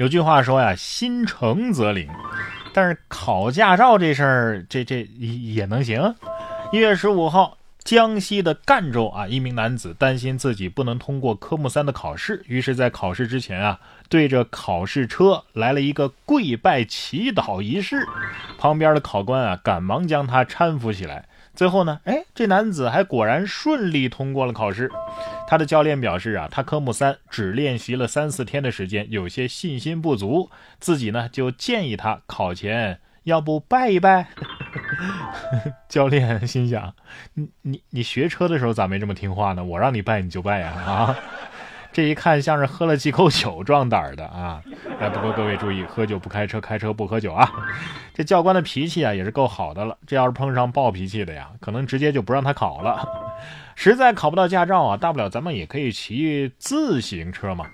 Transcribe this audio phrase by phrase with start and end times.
[0.00, 2.08] 有句话说呀，心诚则灵。
[2.72, 6.14] 但是考驾照这事儿，这这也能行？
[6.72, 7.58] 一月十五号。
[7.82, 18.06] 江西的赣州啊，一名男子担心自己不能通过科目三的考试，于是，在考试之前啊，对着考试车来了一个跪拜祈祷仪式。
[18.58, 21.26] 旁边的考官啊，赶忙将他搀扶起来。
[21.54, 24.90] 最后呢，哎，这男子还果然顺利通过了考试。
[25.46, 34.28] 他的教练表示啊，他科目三只练习了三四天的时间，有些信心不足，自己呢就建议他考前要不拜一拜。
[35.88, 36.94] 教练心想：
[37.34, 39.64] 你你你学车的时候咋没这么听话呢？
[39.64, 40.70] 我让你拜你就拜呀！
[40.70, 41.18] 啊，
[41.92, 44.62] 这一看像是喝了几口酒壮胆的啊！
[45.00, 47.50] 哎，不过各位注意，喝酒不开车，开车不喝酒啊！
[48.14, 53.04] 这教官的脾气啊也是够好的了，这要是碰上暴脾气的呀，可能直接就不让他考了。
[53.74, 57.66] 实在考不到驾照啊，大不了咱们也可以骑自行车嘛。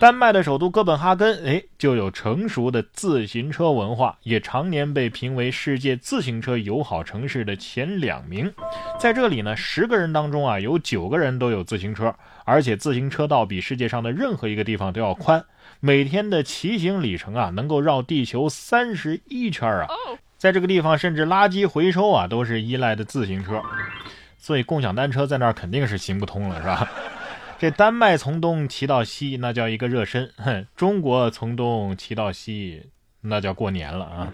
[0.00, 8.52] 丹麦的首都哥本哈根，哎，就有成熟的自行车文化，也常年被评为世界自行车友好城市的前两名。
[8.98, 12.14] 在这里呢，十个人当中啊，有九个人都有自行车，
[12.44, 15.42] 而且自行车道比世界上的任何一个地方都要宽。
[15.80, 19.88] 每天的骑行里程啊，能够绕地球三十一圈啊。
[20.36, 23.62] 在这个地方，甚至垃圾回收啊，都是依赖的自行车。
[24.36, 26.90] 所以共享单车在那儿肯定是行不通了，是吧？
[27.64, 32.90] 这丹麦从东骑到西，那叫一个热身；哼，中国从东骑到西，
[33.22, 34.28] 那叫过年了啊！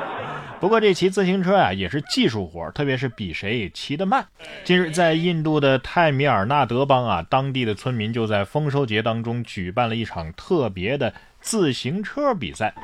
[0.58, 4.26] 不过这骑自行车啊，也是技术活，特别是比谁骑得慢。
[4.64, 12.74] 近日，在印度的泰米尔纳德邦啊，当地的村民就在丰收节当中举办了一场特别的自行车比赛。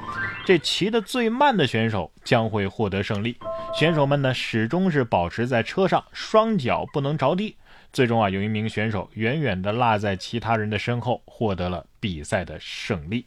[0.45, 3.35] 这骑得最慢的选手将会获得胜利。
[3.75, 7.57] 选手们呢，始终是保持在车上，双脚不能着地。
[7.97, 13.25] 最终啊，有一名选手远远地落在其他人的身后，获得了比赛的胜利。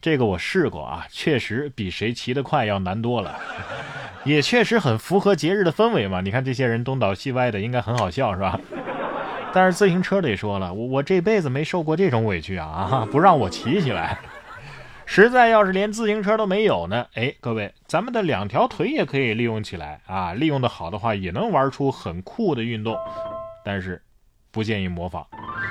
[0.00, 3.38] 这个我试过啊，确实比谁骑得快要难多了，
[4.24, 6.22] 也确实很符合节日的氛围嘛。
[6.22, 8.58] 你看这些人东倒西歪的，应该很好笑是吧？
[9.52, 13.08] 但是自行车得说了，我我这辈子没受过这种委屈啊啊！
[13.12, 14.18] 不让我骑起来。
[15.04, 17.06] 实在要是连自行车都没有呢？
[17.14, 20.32] 哎，各位，咱们的两条腿也可以利用起来啊！
[20.32, 22.96] 利用的好的话，也能玩出很酷的运动。
[23.64, 24.00] 但是，
[24.50, 25.26] 不建议模仿。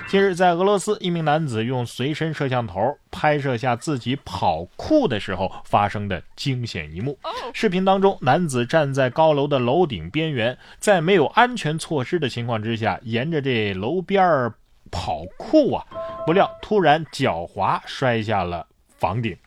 [0.08, 7.18] 近日，在俄罗斯，一名男子用随身摄像头拍摄下自己跑酷的时候发生的惊险一幕。
[7.54, 14.54] 视频当中，男子站在高楼的楼顶边缘，在没有安全措施的情况之下，沿着这楼边儿
[14.90, 15.86] 跑酷啊！
[16.26, 18.66] 不料突然脚滑，摔下了。
[18.98, 19.38] 房顶，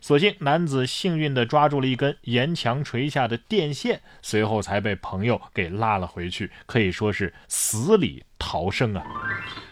[0.00, 9.04] 所幸男子幸运地抓住了一根沿墙垂下的电线，随后才被朋友给拉了回去，可以说是死里逃生啊！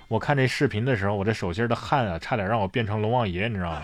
[0.08, 3.82] 我看这视频的时候，我这手心的汗啊，差点让我变成龙王爷，你知道吗？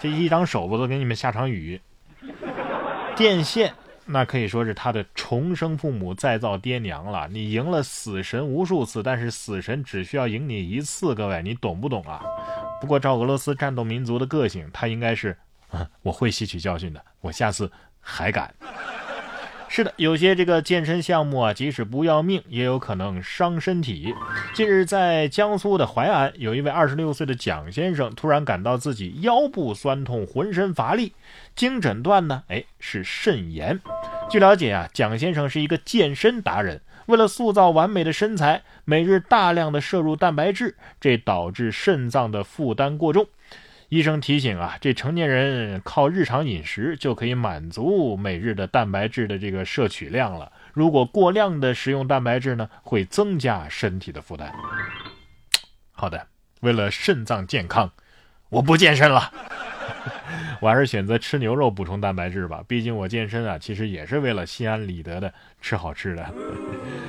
[0.00, 1.80] 这一张手不都给你们下场雨。
[3.16, 3.72] 电线
[4.06, 7.28] 那可以说是他的重生父母再造爹娘了。
[7.28, 12.20] 你赢了死神无数次，但是死神只需要赢你一次，各位，你懂不懂啊？
[12.80, 15.36] 不过，照俄罗斯战斗民族的个性，他应该是，
[16.02, 17.70] 我会吸取教训的，我下次
[18.00, 18.54] 还敢。
[19.72, 24.12] 是的，有些这个健身项目啊，即使不要命，也有可能伤身体。
[24.52, 31.12] 近日，在江苏的淮安，有一位二十六岁的蒋先生，突然感到自己腰部酸痛，浑身乏力，
[31.54, 33.78] 经诊断呢，哎，是肾炎。
[34.28, 36.80] 据了解啊，蒋先生是一个健身达人。
[37.06, 43.28] 为了塑造完美的身材，每日大量的摄入蛋白质，这导致肾脏的负担过重。
[43.90, 50.52] 医生提醒啊，这成年人靠日常饮食就可以满足每日的蛋白质的这个摄取量了。
[50.72, 54.54] 如果过量的食用蛋白质呢，会增加身体的负担。
[55.90, 56.28] 好的，
[56.60, 57.90] 为了肾脏健康，
[58.48, 59.32] 我不健身了。
[60.62, 66.32] 我还是选择吃牛肉补充蛋白质吧，毕竟我健身啊，其实也是为了心安理得的吃好吃的。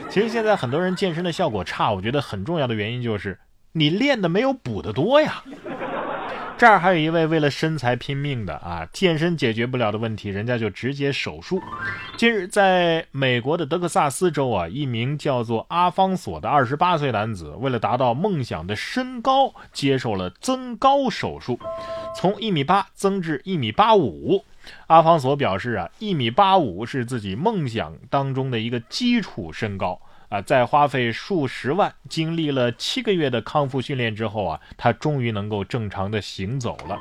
[0.09, 3.37] 其实现在很多人健身的效果差，我觉得很重要的原因就是
[3.73, 5.43] 你练的没有补的多呀。
[6.61, 11.59] 这儿还有一位为了身材拼命的啊，健身解决不了的问题，人家就直接手术。
[12.17, 21.59] 近日，在美国的德克萨斯州啊，一名叫做阿方索的二十八岁男子，为了达到梦想的身高，接受了增高手术，
[22.15, 24.45] 从一米八增至一米八五。
[24.85, 29.99] 阿方索表示啊，一米八五是自己梦想当中的一个基础身高。
[30.31, 36.97] 啊，在花费数十万、经历了七个月的康复训练之后啊，他终于能够正常的行走了。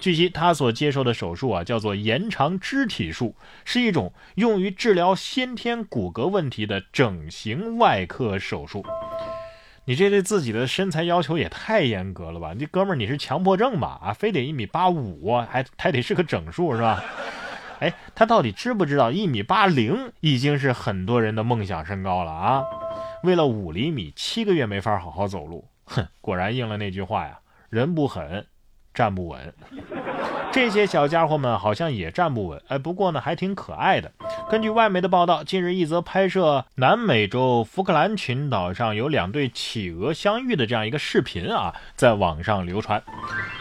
[0.00, 8.84] 据悉，他所接受的手术啊，叫做延长肢体术，是一种用于治疗先天骨骼问题的整形外科手术。
[9.84, 12.52] 你这对自己的身材要求也太严格了吧？
[12.52, 14.00] 这哥们儿你是强迫症吧？
[14.02, 17.04] 啊，非得一米八五，还还得是个整数是吧？
[17.82, 22.62] 哎，他到底知不知道一米八零已经是很多人的梦想身高了啊？
[23.24, 27.40] 为了五厘米，七个月没法好好走路，哼，果然应了那句话呀：
[27.70, 28.46] 人不狠，
[28.94, 29.52] 站不稳。
[30.52, 34.12] 这些小家伙们好像也站不稳，哎，不过呢还挺可爱的。
[34.50, 43.02] 根据外媒的报道，近日一则拍摄南美洲福克兰群岛上有两对企鹅相遇的这样一个视频啊，在网上流传。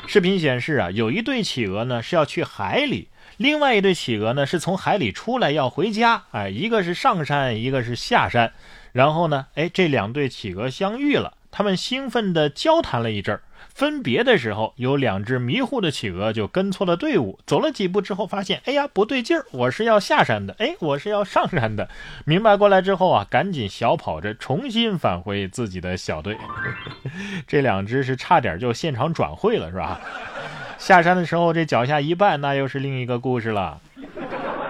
[0.05, 8.51] 视频显示啊，有一对企鹅呢是要去海里，另外一对企鹅呢是从海里出来要回家，哎，一个是上山，一个是下山。
[8.91, 13.41] 然后呢，哎，这两对企鹅相遇了，他们兴奋地交谈了一阵儿。
[13.69, 21.89] 分别的时候，有两只迷糊的企鹅就跟错了队伍，走了几步之后，发现，哎呀，不对劲儿，我是要下山的，哎，我是要上山的。
[22.25, 26.37] 明白过来之后啊，赶紧小跑着重新返回自己的小队。
[27.47, 29.99] 这两只是差点就现场转会了，是吧？
[30.77, 33.79] 下山的时候这脚下一绊，那又是另一个故事了。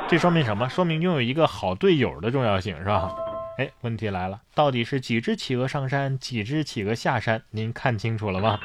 [0.08, 0.68] 这说明什么？
[0.68, 3.12] 说明拥有一个好队友的重要性，是吧？
[3.62, 7.44] 哎，问题来了，到底是几只企鹅上山，几只企鹅下山？
[7.52, 8.60] 您看清楚了吗？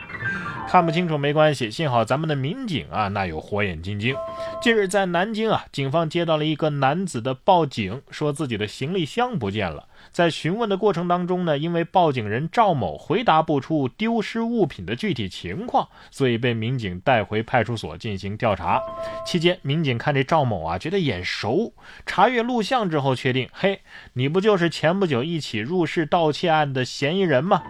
[0.67, 4.17] 看不清楚没关系，幸好咱们的民警啊，那有火眼金睛。
[4.63, 9.87] 近日在南京啊，警方接到了一个男子的报警，说自己的行李箱不见了。
[10.13, 18.83] 在询问的过程当中呢，因为报警人赵某回答不出丢失物品的具体情况，所以被民警带回派出所进行调查。
[19.27, 21.75] 期间，民警看这赵某啊，觉得眼熟，
[22.07, 23.83] 查阅录像之后确定，嘿，
[24.15, 27.61] 你不就是前前不久一起入室盗窃案的嫌疑人吗？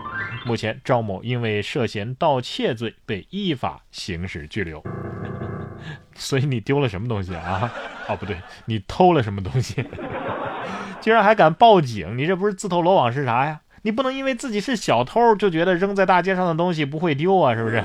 [0.45, 4.85] 目前，赵某因为涉嫌盗窃罪被依法刑事拘留。
[6.15, 7.73] 所以你丢了什么东西啊？
[8.07, 8.37] 哦，不对，
[8.67, 9.83] 你偷了什么东西？
[11.01, 12.19] 竟然还敢报警？
[12.19, 13.63] 你这不是自投罗网是啥呀？
[13.81, 17.55] 你不能因为自己是小偷就觉得扔在大街上的东西不会丢啊？
[17.57, 17.83] 是不是？